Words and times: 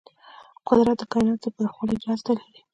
قدرت 0.67 0.97
د 0.99 1.03
کایناتو 1.11 1.47
د 1.49 1.53
پراخوالي 1.55 1.95
راز 2.05 2.21
لري. 2.27 2.53